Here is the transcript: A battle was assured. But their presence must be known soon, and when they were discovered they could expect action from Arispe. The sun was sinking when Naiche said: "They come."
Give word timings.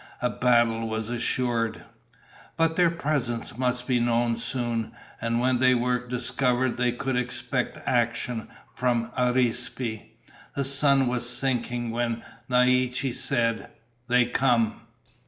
A 0.19 0.31
battle 0.31 0.89
was 0.89 1.11
assured. 1.11 1.83
But 2.57 2.75
their 2.75 2.89
presence 2.89 3.55
must 3.55 3.85
be 3.85 3.99
known 3.99 4.35
soon, 4.35 4.93
and 5.21 5.39
when 5.39 5.59
they 5.59 5.75
were 5.75 6.07
discovered 6.07 6.77
they 6.77 6.91
could 6.91 7.15
expect 7.15 7.77
action 7.87 8.47
from 8.73 9.11
Arispe. 9.15 10.07
The 10.55 10.63
sun 10.63 11.05
was 11.05 11.29
sinking 11.29 11.91
when 11.91 12.23
Naiche 12.49 13.13
said: 13.13 13.69
"They 14.07 14.25
come." 14.25 14.81